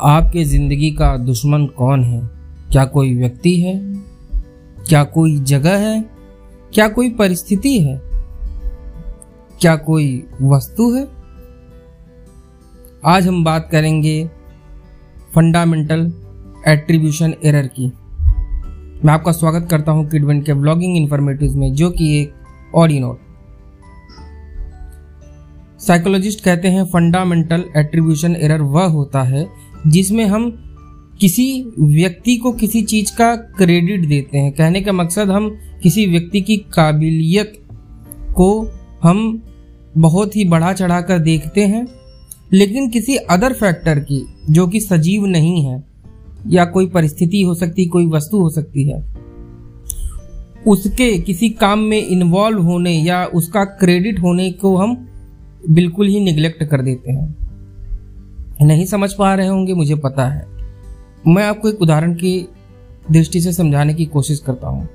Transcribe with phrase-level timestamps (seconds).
[0.00, 2.20] आपके ज़िंदगी का दुश्मन कौन है?
[2.72, 3.80] क्या कोई व्यक्ति है?
[4.88, 6.04] क्या कोई जगह है?
[6.74, 8.02] क्या कोई परिस्थिति है?
[9.60, 11.08] क्या कोई वस्तु है?
[13.04, 14.30] आज हम बात करेंगे
[15.34, 16.12] फंडामेंटल
[16.68, 17.86] एट्रीब्यूशन एरर की।
[19.04, 22.34] मैं आपका स्वागत करता हूँ किडवन के ब्लॉगिंग इन्फॉर्मेटिव में, जो कि एक
[22.74, 23.20] ऑडी नोट
[25.80, 30.62] साइकोलॉजिस्ट कहते हैं फंडामेंटल एट्रीब्यूशन एरर वह होता है जिसमें हम
[31.20, 36.40] किसी व्यक्ति को किसी चीज़ का क्रेडिट देते हैं। कहने का मकसद हम किसी व्यक्ति
[36.40, 37.52] की काबिलियत
[38.36, 38.70] को
[39.02, 39.42] हम
[39.98, 41.86] बहुत ही बढ़ा चढ़ा कर देखते हैं,
[42.52, 45.84] लेकिन किसी अदर फैक्टर की, जो कि सजीव नहीं है,
[46.48, 49.16] या कोई परिस्थिति हो सकती, कोई वस्तु हो सकती है,
[50.66, 55.08] उसके किसी काम में इन्वॉल्व होने या उसका क्रेडिट होने को हम
[55.70, 57.45] बिल्कुल ही निग्लेक्ट कर देते हैं।
[58.56, 60.46] नहीं समझ पा रहे होंगे, मुझे पता है।
[61.26, 62.48] मैं आपको एक उदाहरण की
[63.10, 64.88] दृष्टि से समझाने की कोशिश करता हूँ।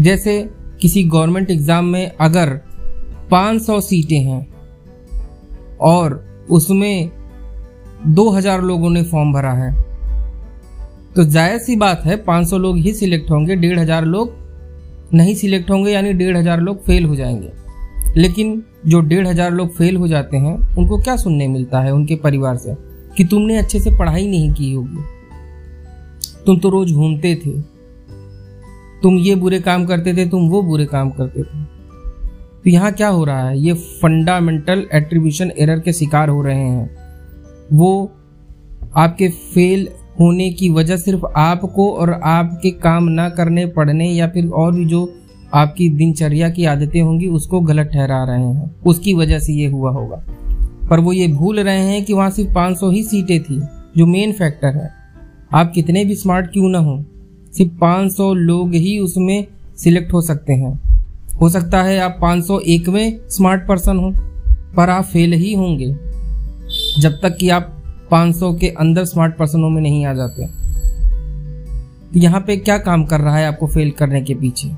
[0.00, 0.38] जैसे
[0.80, 2.60] किसी गवर्नमेंट एग्ज़ाम में अगर
[3.30, 4.46] 500 सीटें हैं
[5.82, 7.10] और उसमें
[8.08, 9.72] 2000 लोगों ने फॉर्म भरा है
[11.16, 14.34] तो जायज़ सी बात है 500 लोग ही सिलेक्ट होंगे, डेढ़ हज़ार लोग
[15.14, 17.50] नहीं सिलेक्ट होंगे, यानी डेढ़ हज़ार लोग फेल हो जाएँगे।
[18.16, 22.16] लेकिन जो डेढ़ हज़ार लोग फेल हो जाते हैं, उनको क्या सुनने मिलता है उनके
[22.16, 22.74] परिवार से?
[23.16, 24.98] कि तुमने अच्छे से पढ़ाई नहीं की होगी।
[26.46, 27.60] तुम तो रोज घूमते थे।
[29.02, 31.80] तुम ये बुरे काम करते थे, तुम वो बुरे काम करते थे।
[32.64, 33.60] तो यहाँ क्या हो रहा है?
[33.60, 36.96] ये फंडामेंटल एट्रीब्यूशन एरर के शिकार हो रहे हैं।
[37.72, 38.12] वो
[38.96, 39.88] आपके फेल
[40.20, 44.84] होने की वजह सिर्फ़ आपको और आपके काम ना करने पड़ने या फिर और भी
[44.84, 45.14] जो
[45.54, 49.90] आपकी दिनचर्या की आदतें होंगी, उसको गलत ठहरा रहे हैं। उसकी वजह से ये हुआ
[49.90, 50.24] होगा।
[50.90, 53.62] पर वो ये भूल रहे हैं कि वहाँ सिर्फ़ 500 ही सीटें थी,
[53.96, 54.90] जो मेन फैक्टर है।
[55.54, 57.04] आप कितने भी स्मार्ट क्यों ना हो,
[57.56, 60.80] सिर्फ़ 500 लोग ही उसमें सिलेक्ट हो सकते हैं।
[61.40, 64.14] हो सकता है आप 501 में स्मार्ट पर्सन हो,
[64.76, 65.92] पर आप फेल ही होंगे,
[66.98, 70.46] जब तक कि आप 500 के अंदर स्मार्ट पर्सनों में नहीं आ जाते।
[72.12, 74.70] तो यहाँ पे क्या काम कर रहा है आपको फेल करने के पीछे?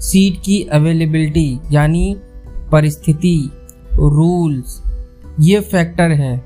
[0.00, 2.16] सीट की अवेलेबिलिटी यानी
[2.72, 3.50] परिस्थिति
[3.94, 4.91] रूल्स
[5.40, 6.44] ये फैक्टर है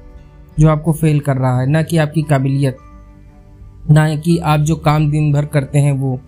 [0.59, 2.77] जो आपको फेल कर रहा है, ना कि आपकी काबिलियत,
[3.91, 6.21] ना कि आप जो काम दिन भर करते हैं वो।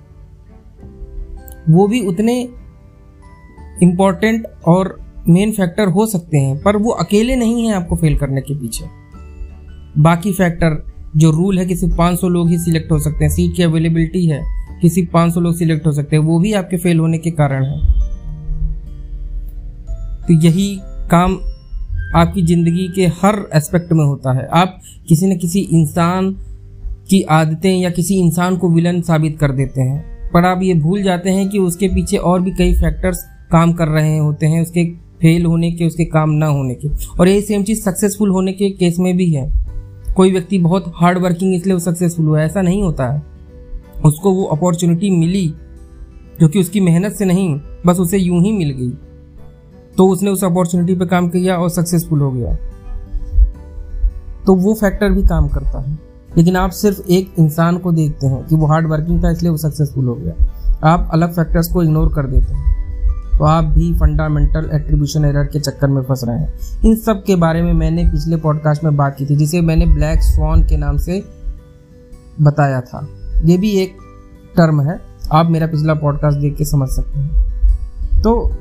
[1.70, 2.48] वो भी उतने
[3.82, 8.40] इम्पोर्टेंट और मेन फैक्टर हो सकते हैं, पर वो अकेले नहीं है आपको फेल करने
[8.40, 8.84] के पीछे।
[9.98, 13.56] बाकी फैक्टर जो रूल है कि सिर्फ़ 500 लोग ही सिलेक्ट हो सकते हैं। सीट
[13.56, 14.42] की अवेलेबिलिटी है
[14.80, 17.64] कि सिर्फ़ 500 लोग सिलेक्ट हो सकते हैं। वो भी आपके फेल होने के कारण
[17.64, 17.80] है।
[20.26, 21.38] तो यही काम
[22.16, 26.36] आपकी ज़िंदगी के हर एस्पेक्ट में होता है। आप किसी न किसी इंसान
[27.10, 31.02] की आदतें या किसी इंसान को विलन साबित कर देते हैं। पर आप ये भूल
[31.02, 34.84] जाते हैं कि उसके पीछे और भी कई फैक्टर्स काम कर रहे होते हैं, उसके
[34.90, 36.88] फेल होने के, उसके काम ना होने के।
[37.20, 39.52] और यही सेम चीज़ सक्सेसफुल होने के केस में भी है।
[40.16, 43.22] कोई व्यक्ति बहुत हार्ड वर्किंग इसलिए वो सक्सेसफुल हुआ ऐसा नहीं होता है।
[44.04, 45.54] उसको वो अपॉर्चुनिटी मिली,
[46.40, 49.07] जो कि उसकी मेहनत से नहीं, बस उसे यूँ ही मिल गई।
[49.98, 52.58] तो उसने उस अपॉर्चुनिटी पे काम किया और सक्सेसफुल हो गया।
[54.46, 55.98] तो वो फैक्टर भी काम करता है।
[56.36, 59.56] लेकिन आप सिर्फ़ एक इंसान को देखते हैं कि वो हार्ड वर्किंग था, इसलिए वो
[59.56, 60.46] सक्सेसफुल हो गया।
[60.84, 62.68] आप अलग फैक्टर्स को इग्नोर कर देते हैं।
[63.38, 66.54] तो आप भी फंडामेंटल एट्रीब्यूशन एरर के चक्कर में फंस रहे हैं।
[66.84, 70.22] इन सब के बारे में मैंने पिछले पॉडकास्ट में बात की थी, जिसे मैंने ब्लैक
[70.22, 71.24] स्वॉन के नाम से
[72.42, 73.06] बताया था।
[73.44, 73.96] ये भी एक
[74.56, 75.00] टर्म है।
[75.32, 77.30] आप मेरा पिछला पॉडकास्ट देख के समझ सकते हैं।
[78.22, 78.52] तो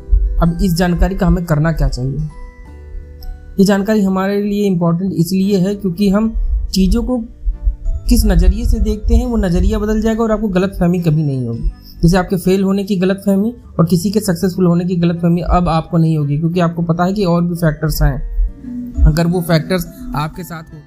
[0.42, 2.18] अब इस जानकारी का हमें करना क्या चाहिए?
[3.60, 6.34] ये जानकारी हमारे लिए इम्पोर्टेंट इसलिए है क्योंकि हम
[6.74, 7.18] चीज़ों को
[8.10, 11.48] किस नज़रिए से देखते हैं, वो नज़रिया बदल जाएगा और आपको गलत फहमी कभी नहीं
[11.48, 11.72] होगी।
[12.02, 15.42] जैसे आपके फेल होने की गलत फहमी और किसी के सक्सेसफुल होने की गलत फहमी
[15.42, 19.42] अब आपको नहीं होगी, क्योंकि आपको पता है कि और भी फैक्टर्स हैं। अगर वो
[19.42, 20.80] फैक्टर्स आपके साथ हो